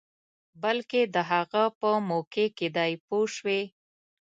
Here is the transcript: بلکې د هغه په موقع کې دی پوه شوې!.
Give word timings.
بلکې 0.61 1.01
د 1.15 1.15
هغه 1.31 1.63
په 1.79 1.89
موقع 2.09 2.45
کې 2.57 2.67
دی 2.77 2.91
پوه 3.05 3.25
شوې!. 3.35 3.61